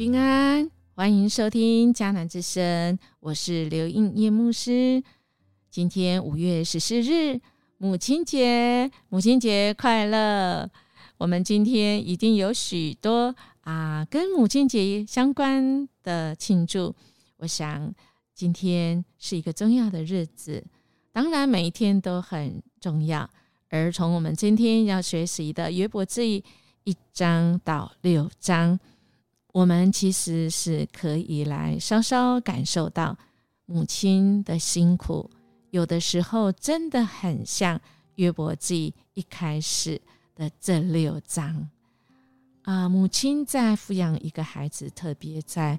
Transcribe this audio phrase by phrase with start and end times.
[0.00, 5.02] 平安，欢迎收听迦南之声，我是刘应叶牧师。
[5.70, 7.38] 今天五月十四日，
[7.76, 10.70] 母亲节，母亲节快乐！
[11.18, 16.94] 我们今天一定有许多啊跟母亲节相关的庆祝。
[17.36, 17.94] 我想
[18.34, 20.64] 今天是一个重要的日子，
[21.12, 23.28] 当然每一天都很重要。
[23.68, 26.42] 而从我们今天要学习的约伯记
[26.84, 28.80] 一章到六章。
[29.52, 33.16] 我们其实是可以来稍稍感受到
[33.66, 35.28] 母亲的辛苦，
[35.70, 37.80] 有的时候真的很像
[38.14, 40.00] 约伯记一开始
[40.36, 41.68] 的这六章
[42.62, 42.88] 啊。
[42.88, 45.78] 母亲在抚养一个孩子，特别在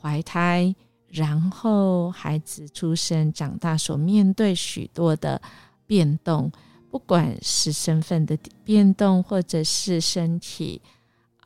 [0.00, 0.74] 怀胎，
[1.08, 5.42] 然后孩子出生长大所面对许多的
[5.84, 6.50] 变动，
[6.90, 10.80] 不管是身份的变动，或者是身体。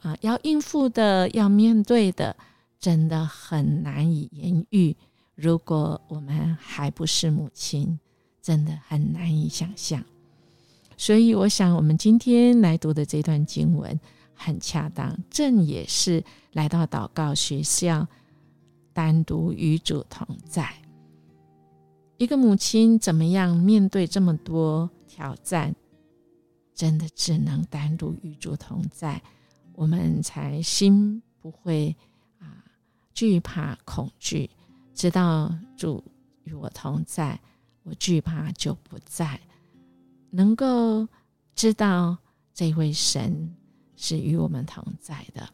[0.05, 2.36] 啊，要应付的，要面对的，
[2.78, 4.94] 真的很难以言喻。
[5.34, 7.98] 如果我们还不是母亲，
[8.42, 10.05] 真的很难以想象。
[10.98, 13.98] 所以，我想我们今天来读的这段经文
[14.34, 18.06] 很恰当，正也是来到祷告学校，
[18.92, 20.70] 单独与主同在。
[22.19, 25.75] 一个母亲怎么样面对这么多挑战？
[26.75, 29.22] 真的只能单独与主同在。
[29.75, 31.94] 我们才心不会
[32.39, 32.64] 啊
[33.12, 34.48] 惧怕恐惧，
[34.94, 36.03] 知道主
[36.44, 37.39] 与我同在，
[37.83, 39.41] 我惧怕就不在。
[40.31, 41.06] 能够
[41.55, 42.16] 知道
[42.53, 43.55] 这位神
[43.97, 45.49] 是与我们同在的。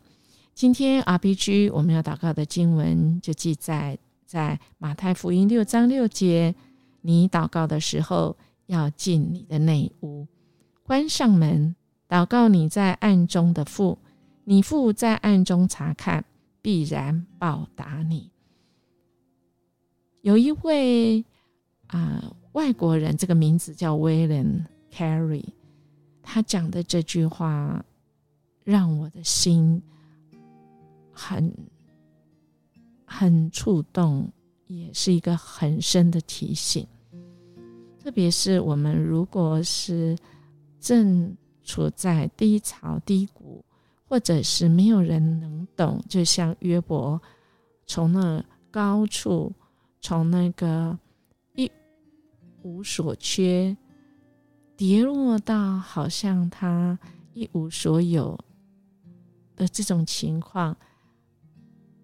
[0.54, 6.54] 今天 RPG 我们要祷告的经文就记载在马太福音六章六节。
[7.02, 10.26] 你祷告的时候，要进你的内屋，
[10.82, 11.74] 关上门，
[12.06, 13.98] 祷告你在暗中的父。
[14.50, 16.24] 你父在暗中查看，
[16.60, 18.32] 必然报答你。
[20.22, 21.24] 有一位
[21.86, 25.44] 啊外国人，这个名字叫 William Carey，
[26.20, 27.84] 他讲的这句话
[28.64, 29.80] 让我的心
[31.12, 31.54] 很
[33.04, 34.32] 很触动，
[34.66, 36.84] 也是一个很深的提醒。
[38.00, 40.18] 特别是我们如果是
[40.80, 43.64] 正处在低潮低谷。
[44.10, 47.22] 或者是没有人能懂，就像约伯
[47.86, 49.52] 从那高处，
[50.00, 50.98] 从那个
[51.54, 51.70] 一
[52.62, 53.76] 无所缺，
[54.76, 56.98] 跌落到好像他
[57.34, 58.36] 一无所有
[59.54, 60.76] 的这种情况，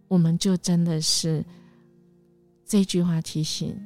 [0.06, 1.44] 我们就真的是
[2.64, 3.76] 这句话提醒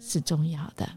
[0.00, 0.90] 是重要的。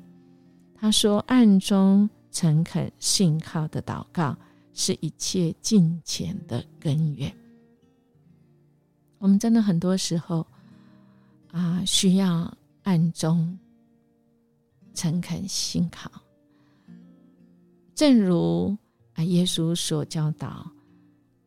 [0.73, 4.35] 他说：“暗中诚恳信靠的祷告。”
[4.77, 7.33] 是一切金钱的根源。
[9.19, 10.45] 我们真的很多时候
[11.51, 13.57] 啊，需要暗中
[14.93, 16.11] 诚恳信靠。
[17.95, 18.75] 正如
[19.13, 20.69] 啊，耶稣所教导，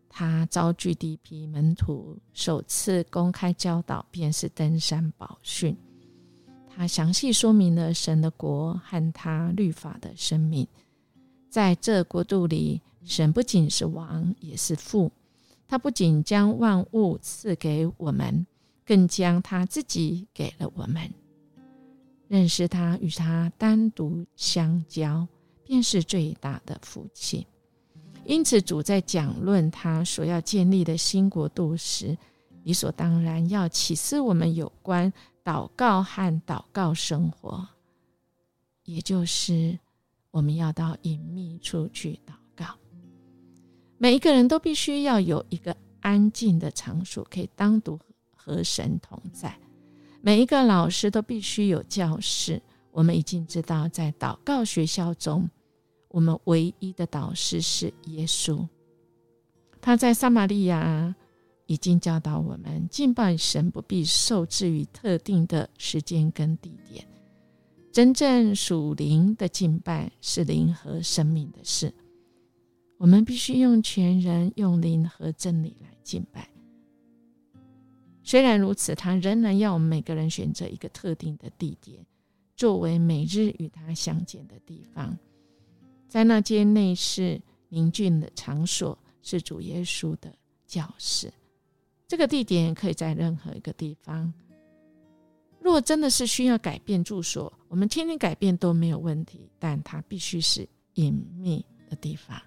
[0.09, 5.77] 他召聚第一批门徒，首次公开教导便是登山宝训。
[6.67, 10.67] 他详细说明了神的国和他律法的生命，
[11.51, 12.81] 在这国度里。
[13.09, 15.11] 神不仅是王，也是父。
[15.67, 18.47] 他不仅将万物赐给我们，
[18.85, 21.11] 更将他自己给了我们。
[22.29, 25.27] 认识他，与他单独相交，
[25.65, 27.47] 便是最大的福气。
[28.27, 32.17] 因此，主在讲论他所要建立的新国度时，
[32.65, 35.11] 理所当然要启示我们有关
[35.43, 37.67] 祷告和祷告生活，
[38.85, 39.79] 也就是
[40.31, 42.35] 我们要到隐秘处去祷。
[43.99, 47.99] 每一个人都必须要有一个安静的场所，可以单独
[48.35, 49.59] 和神同在。
[50.21, 52.63] 每一个老师都必须有教室。
[52.91, 55.49] 我们已经知道，在祷告学校中，
[56.09, 58.67] 我们唯一的导师是耶稣。
[59.81, 61.15] 他在撒玛利亚
[61.67, 67.07] 已经教导我们，敬拜神不必受制于特定的时间跟地点。
[67.93, 71.95] 真正属灵的敬拜是灵和生命的事。
[72.99, 76.49] 我们必须用全人、用灵和真理来敬拜。
[78.23, 82.05] 虽然如此，他仍然要我们每个人选择一个特定的地点，
[82.57, 85.17] 作为每日与他相见的地方。
[86.09, 90.35] 在那间内室宁静的场所，是主耶稣的
[90.67, 91.33] 教室。
[92.07, 94.33] 这个地点可以在任何一个地方。
[95.61, 102.41] 若真的是需要改变住所，我们天天改变都没有问题，但它必须是隐秘的地方。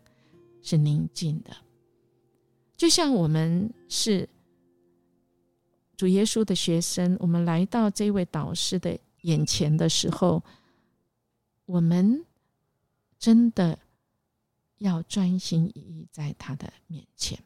[0.62, 1.56] 是宁静的，
[2.78, 4.28] 就像我们是
[5.98, 10.44] 主耶稣的学生，我们来到这位导师的眼前的时候，
[11.66, 12.26] 我们
[13.20, 13.78] 真的
[14.78, 17.38] 要专心一意在他的面前。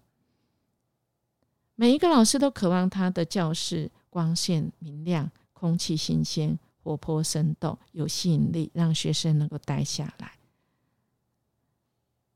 [1.76, 10.32] 每一个老师都渴望他的教室光线明亮，空气新鲜，活泼生动，有吸引力，让学生能够待下来。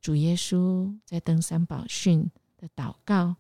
[0.02, 3.36] 主耶稣在登山宝训的祷告，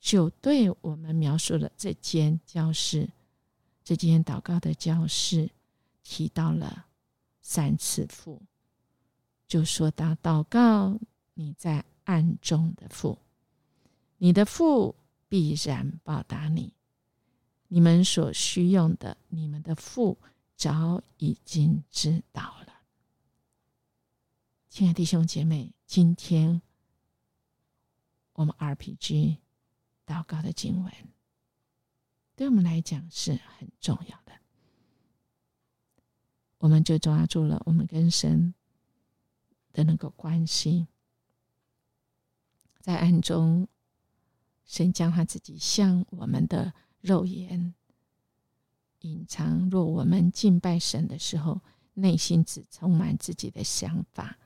[0.00, 3.08] 就对我们描述了这间教室。
[3.84, 5.50] 这间祷告的教室
[6.02, 6.86] 提到了
[7.40, 8.40] 三次父，
[9.46, 10.98] 就说到祷告
[11.34, 13.18] 你在暗中的父，
[14.18, 14.94] 你的父。
[15.28, 16.74] 必然报答你，
[17.68, 20.18] 你们所需用的，你们的父
[20.58, 22.61] 早已经知道了。
[24.72, 26.62] 亲爱弟兄姐妹，今天
[28.32, 29.36] 我们 RPG
[30.06, 30.90] 祷告的经文，
[32.34, 34.32] 对我们来讲是很重要的。
[36.56, 38.54] 我们就抓住了我们跟神
[39.74, 40.86] 的那个关系，
[42.80, 43.68] 在暗中。
[44.64, 46.72] 神将他自己向我们的
[47.02, 47.74] 肉眼
[49.00, 49.68] 隐藏。
[49.68, 51.60] 若我们敬拜神的时候，
[51.92, 54.38] 内心只充满自己的想法，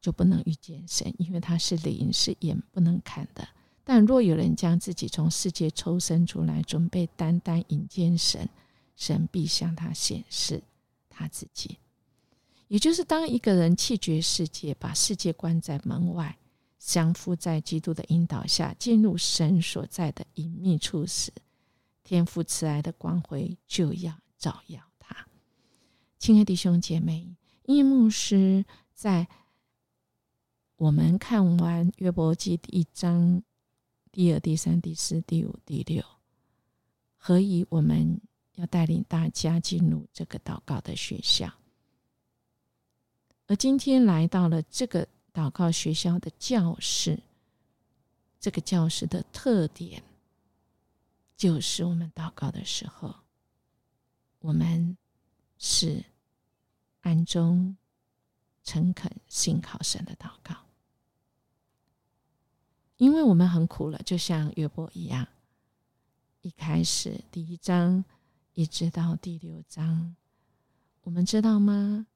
[0.00, 3.48] 就不能遇见神，因为他是灵，是眼不能看的。
[3.84, 8.48] 但若有人将自己从世界抽身出来，准备单单迎接神，
[8.96, 10.62] 神必向他显示
[11.08, 11.78] 他自己。
[12.68, 16.36] 也就是，当一个人弃绝世界，把世界关在门外。
[16.82, 21.30] 降服在基督的引导下，进入神所在的隐秘处时，
[22.02, 25.14] 天父慈爱的光辉就要照耀他。
[26.18, 27.36] 亲爱的弟兄姐妹，
[27.66, 28.64] 因牧师
[28.94, 29.28] 在
[30.80, 33.42] 我们看完约伯记第一章
[34.10, 36.02] 第二、第三、第四、第五、第六，
[37.18, 38.18] 何以我们
[38.54, 41.52] 要带领大家进入这个祷告的学校？
[43.46, 45.06] 而今天来到了这个。
[45.32, 47.16] 祷告学校的教室，
[48.40, 50.02] 这个教室的特点
[51.36, 53.14] 就是我们祷告的时候，
[54.40, 54.96] 我们
[55.56, 56.04] 是
[57.02, 57.76] 暗中
[58.64, 60.56] 诚恳信靠神的祷告，
[63.00, 65.26] 因为我们很苦了，就像约伯一样，
[66.42, 68.04] 一开始第一章
[68.52, 70.14] 一直到第六章，
[71.04, 72.06] 我们知道吗？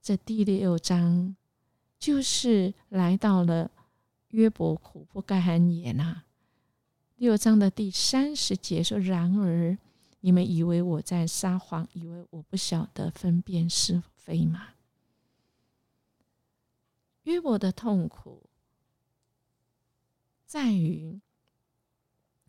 [0.00, 1.36] 这第六章。
[1.98, 3.70] 就是来到了
[4.28, 6.24] 约伯苦不堪言呐。
[7.16, 9.76] 六章的第三十节说：“然而
[10.20, 14.68] 你们以为我在撒谎，以为我不晓得分辨是非吗？”
[17.24, 18.42] 约伯的痛苦
[20.46, 21.20] 在于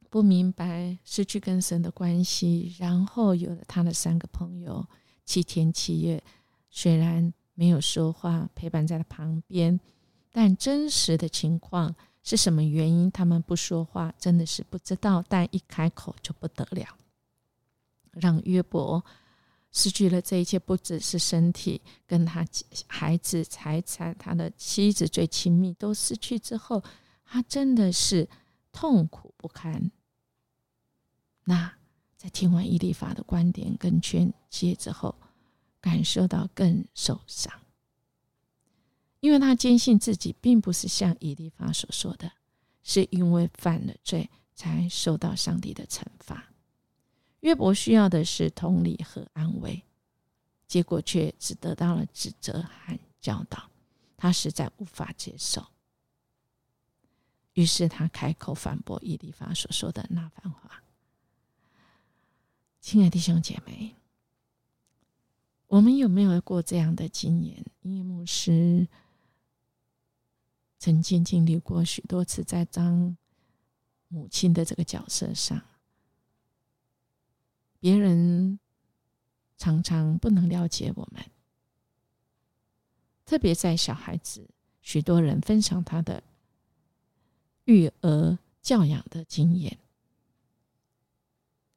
[0.09, 4.87] 不明白失去跟神的关系，然后有了他的三个朋友，
[5.25, 6.23] 七天七夜，
[6.69, 7.33] 虽然。
[7.59, 9.79] 没有说话，陪伴在他旁边，
[10.31, 13.09] 但真实的情况是什么原因？
[13.09, 15.25] 他们不说话，真的是不知道。
[15.27, 16.85] 但一开口就不得了，
[18.11, 19.03] 让约伯
[19.71, 22.45] 失去了这一切，不只是身体，跟他
[22.85, 26.83] 孩子、财产、他的妻子最亲密都失去之后，
[27.27, 28.27] 他真的是
[28.71, 29.91] 痛苦不堪。
[31.43, 31.75] 那
[32.15, 35.13] 在听完伊丽法的观点跟劝诫之后。
[35.79, 37.53] 感受到更受伤，
[39.21, 42.29] 因为他坚信自己并不是像以利法所说的，
[42.83, 46.51] 是因为犯了罪才受到上帝的惩罚。
[47.41, 49.81] 约伯需要的是同理和安慰，
[50.67, 53.69] 结果却只得到了指责和教导，
[54.17, 55.65] 他实在无法接受。
[57.57, 60.83] 于是他开口反驳以利法所说的那番话。
[62.79, 63.95] 亲爱的弟兄姐妹。
[65.65, 67.65] 我们有没有过这样的经验？
[67.81, 68.87] 因为牧师
[70.77, 73.17] 曾经经历过许多次，在当
[74.07, 75.59] 母亲的这个角色上，
[77.79, 78.59] 别人
[79.57, 81.25] 常常不能了解我们，
[83.25, 84.47] 特别在小孩子，
[84.81, 86.21] 许多人分享他的
[87.67, 89.77] 育儿教养的经验，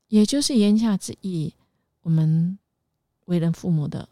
[0.09, 1.55] 也就是言下之意，
[2.01, 2.57] 我们。
[3.27, 4.09] 为人父母的，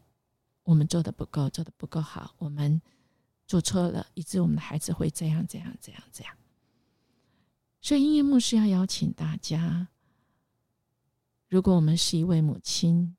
[0.62, 2.80] 我们做的不够，做的不够好，我们
[3.48, 6.32] 做错了，以致我们的孩子会这样、这样、这样、这样。
[7.80, 9.88] 所以，音乐牧师要邀请大家：
[11.48, 13.16] 如果我们是一位母亲，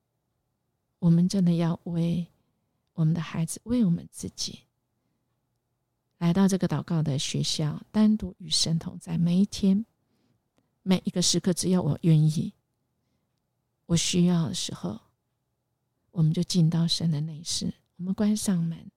[1.00, 2.26] 我们真的要为
[2.94, 4.60] 我们的孩子，为我们自己，
[6.20, 9.86] 来到这个祷告的学校，单独与神同在，每一天
[10.82, 12.52] 每一个时刻，只要我愿意，
[13.86, 15.00] 我需要的时候，
[16.10, 18.90] 我们就进到神的内室，我们关上门，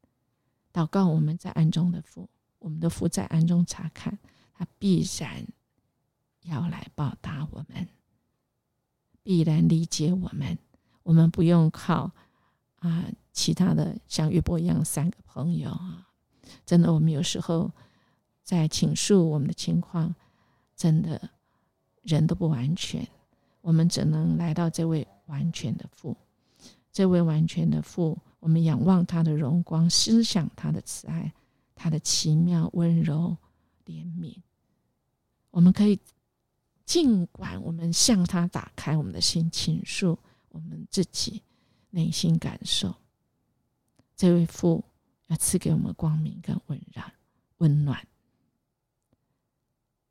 [0.73, 1.07] 祷告。
[1.07, 4.19] 我们在暗中的父，我们的父在暗中查看，
[4.53, 5.47] 他必然
[6.41, 7.87] 要来报答我们，
[9.23, 10.57] 必然理解我们。
[11.03, 12.11] 我们不用靠
[12.79, 16.09] 啊，其他的像约伯一样三个朋友啊，
[16.65, 17.71] 真的，我们有时候
[18.43, 20.13] 在倾诉我们的情况，
[20.75, 21.29] 真的。
[22.05, 23.07] 人都不完全，
[23.61, 26.17] 我们只能来到这位完全的父，
[26.91, 31.31] 这位完全的父，我们仰望他的荣光，思想他的慈爱，
[31.73, 33.37] 他的奇妙温柔
[33.85, 34.35] 怜悯。
[35.49, 35.97] 我们可以
[36.83, 40.19] 尽管我们向他打开我们的心，倾诉
[40.49, 41.41] 我们自己
[41.91, 42.93] 内心感受。
[44.17, 44.83] 这位父
[45.27, 47.13] 要赐给我们光明跟温暖，
[47.57, 48.07] 温暖。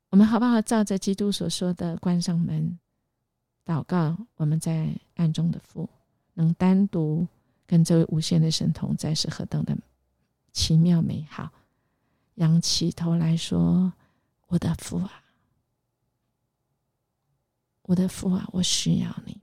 [0.09, 2.77] 我们好不好照着基督所说的关上门
[3.65, 4.17] 祷告？
[4.35, 5.89] 我们在暗中的父
[6.33, 7.27] 能单独
[7.65, 9.75] 跟这位无限的神同在，是何等的
[10.51, 11.51] 奇妙美好！
[12.35, 13.93] 仰起头来说
[14.49, 15.23] ：“我的父啊，
[17.83, 19.39] 我的父啊，我需要你，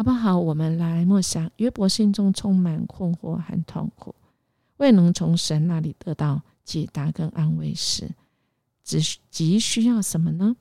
[0.00, 4.14] 好不好？”我们来默想约伯心中充满困惑和痛苦，
[4.78, 8.10] 未能从神那里得到解答跟安慰时。
[8.82, 8.98] 只
[9.30, 10.56] 急需要什么呢？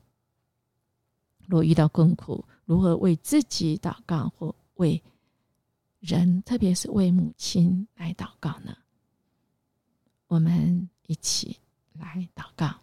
[1.48, 5.02] 若遇到困苦，如何为自己祷告，或为
[6.02, 8.76] 人，特别是为母亲来祷告呢？
[10.28, 11.58] 我们一起
[11.94, 12.82] 来祷告。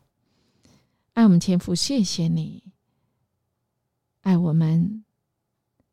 [1.13, 2.73] 爱我们天父，谢谢你
[4.23, 5.05] 爱我们，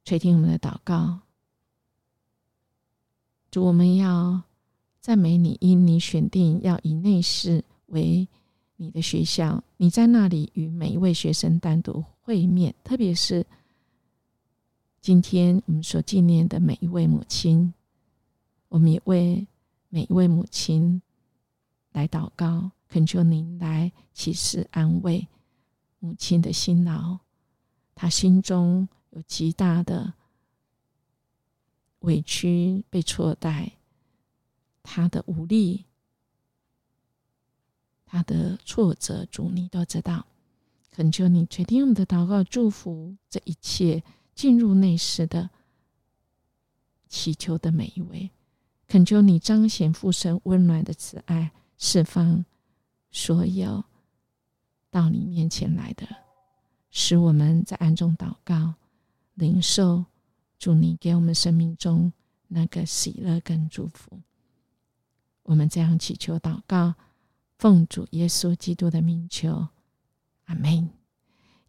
[0.05, 1.19] 垂听我们的祷告。
[3.51, 4.41] 主，我们要
[4.99, 8.27] 赞美你，因你选定要以内事为。
[8.75, 13.45] 你的学校，你在那里与每一位学生单独会面，特别是
[14.99, 17.71] 今天我们所纪念的每一位母亲，
[18.67, 19.47] 我们也为
[19.87, 21.01] 每一位母亲
[21.91, 25.25] 来祷告，恳求您来启示安慰
[25.99, 27.19] 母亲的辛劳，
[27.95, 30.13] 她心中有极大的
[31.99, 33.71] 委屈被错待，
[34.83, 35.85] 他的无力。
[38.05, 40.27] 他的挫折，主你都知道，
[40.91, 44.03] 恳求你垂听我们的祷告，祝福这一切
[44.35, 45.49] 进入内室的
[47.07, 48.29] 祈求的每一位，
[48.87, 52.45] 恳求你彰显父神温暖的慈爱，释放
[53.09, 53.83] 所有
[54.91, 56.07] 到你面前来的，
[56.91, 58.75] 使我们在暗中祷告，
[59.33, 60.05] 领受
[60.57, 62.11] 主你给我们生命中
[62.47, 64.19] 那个喜乐跟祝福。
[65.43, 66.95] 我们这样祈求祷告。
[67.59, 69.69] 奉主耶稣基督的名求，
[70.45, 70.89] 阿门。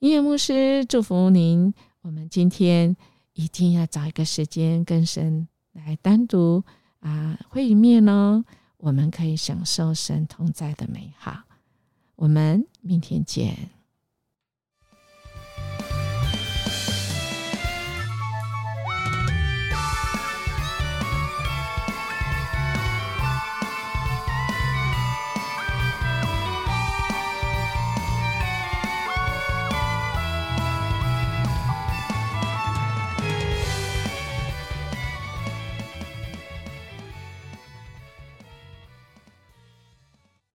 [0.01, 1.73] 音乐牧师祝福您。
[2.01, 2.97] 我们今天
[3.35, 6.65] 一定要找一个时间跟神来单独
[6.99, 8.45] 啊会面哦，
[8.79, 11.45] 我们可以享受神同在的美好。
[12.17, 13.71] 我们明天见。